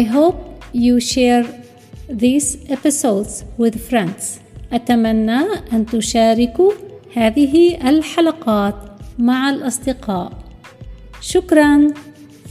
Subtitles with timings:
[0.00, 0.38] I hope
[0.72, 1.44] you share
[2.08, 4.40] these episodes with friends.
[4.72, 5.40] أتمنى
[5.72, 6.72] أن تشاركوا
[7.14, 8.74] هذه الحلقات
[9.18, 10.32] مع الأصدقاء.
[11.20, 11.94] شكرا.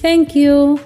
[0.04, 0.80] Thank you.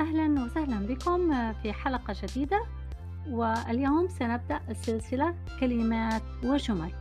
[0.00, 2.79] أهلا وسهلا بكم في حلقة جديدة
[3.28, 6.92] واليوم سنبدأ السلسلة كلمات وجمل.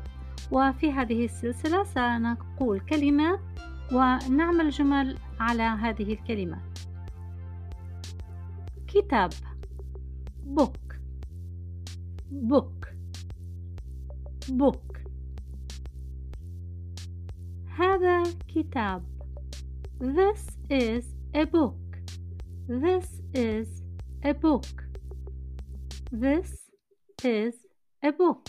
[0.52, 3.40] وفي هذه السلسلة سنقول كلمات
[3.92, 6.80] ونعمل جمل على هذه الكلمات
[8.88, 9.30] كتاب.
[10.58, 10.96] book
[12.32, 12.88] book
[14.50, 15.00] book
[17.78, 19.04] هذا كتاب.
[20.02, 21.80] This is a book.
[22.68, 23.68] This is
[24.26, 24.89] a book.
[26.13, 26.71] This
[27.25, 27.55] is
[28.03, 28.49] a book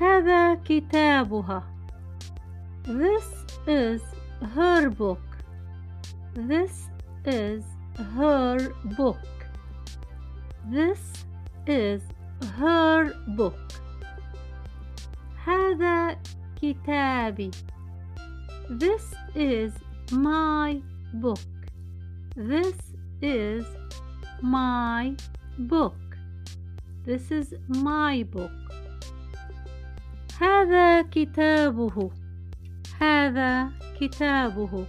[0.00, 1.62] هذا كتابها
[2.84, 3.26] This
[3.66, 4.02] is
[4.54, 5.18] her book
[6.34, 6.88] This
[7.26, 7.64] is
[8.16, 8.56] her
[8.96, 9.26] book
[10.70, 11.00] This
[11.66, 12.02] is
[12.58, 13.72] her book
[15.44, 16.16] هذا
[16.62, 17.50] كتابي
[18.70, 19.72] This is
[20.12, 20.80] my
[21.14, 21.40] book
[22.36, 22.76] This
[23.22, 23.64] is
[24.42, 25.14] my
[25.58, 25.96] book
[27.04, 28.50] This is my book
[30.40, 32.10] هذا كتابه
[33.00, 33.70] هذا
[34.00, 34.86] كتابه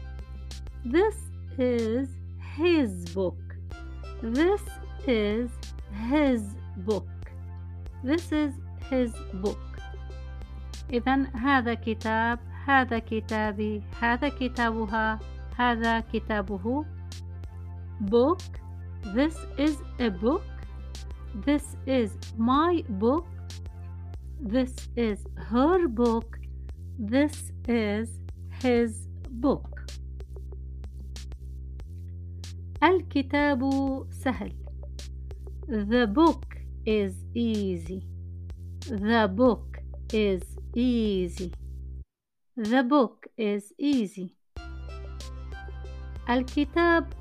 [0.85, 1.15] This
[1.57, 2.09] is
[2.57, 3.39] his book
[4.21, 4.61] This
[5.07, 5.49] is
[6.09, 6.41] his
[6.77, 7.09] book
[8.03, 8.53] This is
[8.89, 9.57] his book
[10.93, 15.19] إذا هذا كتاب هذا كتابي هذا كتابها
[15.57, 16.85] هذا كتابه
[18.01, 18.41] book
[19.15, 20.43] This is a book
[21.45, 23.25] This is my book
[24.39, 26.37] This is her book
[26.97, 28.09] This is
[28.61, 29.79] his book
[32.83, 33.61] الكتاب
[34.11, 34.53] سهل
[35.67, 36.45] The book
[36.85, 38.03] is easy
[38.87, 39.79] The book
[40.13, 40.43] is
[40.75, 41.51] easy
[42.55, 44.35] The book is easy
[46.29, 47.13] الكتاب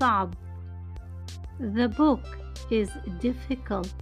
[0.00, 0.34] صعب
[1.58, 2.24] The book
[2.70, 2.90] is
[3.20, 3.92] difficult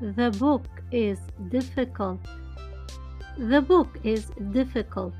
[0.00, 1.18] The book is
[1.48, 2.20] difficult
[3.38, 5.14] The book is difficult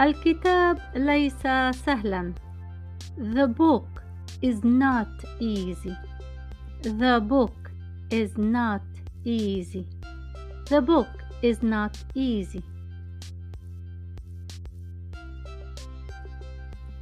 [0.00, 1.42] الكتاب ليس
[1.86, 2.34] سهلا
[3.18, 4.02] The book
[4.42, 5.08] is not
[5.40, 5.96] easy
[6.82, 7.70] The book
[8.10, 8.82] is not
[9.24, 9.86] easy
[10.70, 11.12] The book
[11.42, 12.62] is not easy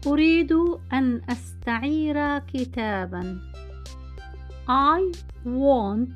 [0.07, 0.51] أريد
[0.93, 3.39] أن أستعير كتابا
[4.67, 5.11] I
[5.45, 6.09] want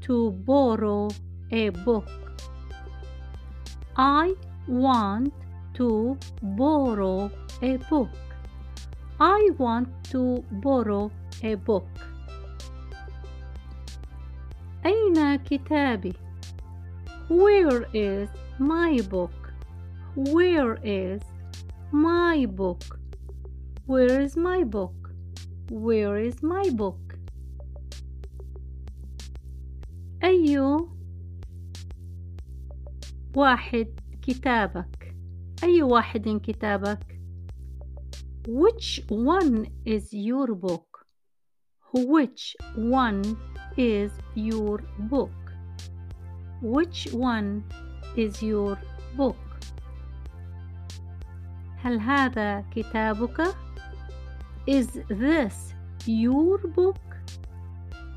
[0.00, 1.08] to borrow
[1.52, 2.08] a book
[3.96, 4.34] I
[4.68, 5.32] want
[5.74, 7.30] to borrow
[7.62, 8.10] a book
[9.20, 11.10] I want to borrow
[11.42, 11.86] a book
[14.86, 16.14] أين كتابي
[17.28, 18.28] Where is
[18.58, 19.52] my book
[20.16, 21.22] Where is
[21.92, 23.05] my book
[23.85, 24.95] Where is my book
[25.69, 27.11] Where is my book
[30.23, 30.57] أي
[33.35, 35.15] واحد كتابك
[35.63, 37.21] أي واحد كتابك
[38.47, 41.05] Which one is your book
[41.93, 43.37] Which one
[43.77, 45.41] is your book
[46.61, 47.63] Which one
[48.17, 48.77] is your
[49.17, 49.35] book
[51.83, 53.55] هل هذا كتابك
[54.67, 55.73] Is this
[56.05, 57.01] your book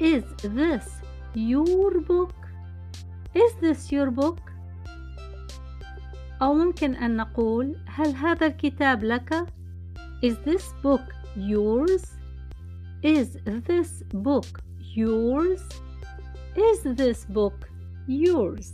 [0.00, 0.86] Is this
[1.34, 2.34] your book
[3.34, 4.40] Is this your book
[6.42, 9.46] أو ممكن أن نقول هل هذا الكتاب لك
[10.24, 12.04] Is this book yours
[13.02, 13.38] Is
[13.68, 14.60] this book
[14.94, 15.60] yours
[16.56, 17.68] Is this book
[18.08, 18.72] yours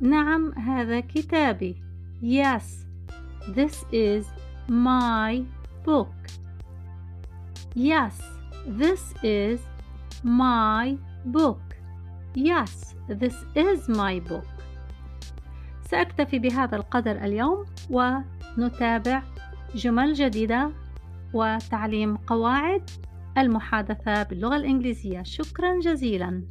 [0.00, 1.76] نعم هذا كتابي
[2.22, 2.84] Yes
[3.55, 4.25] this is
[4.67, 5.43] my
[5.85, 6.13] book.
[7.75, 8.15] Yes
[8.67, 9.59] this is
[10.23, 11.61] my book.
[12.35, 14.47] Yes this is my book.
[15.81, 19.23] سأكتفي بهذا القدر اليوم ونتابع
[19.75, 20.71] جمل جديدة
[21.33, 22.89] وتعليم قواعد
[23.37, 25.23] المحادثة باللغة الإنجليزية.
[25.23, 26.43] شكرا جزيلا.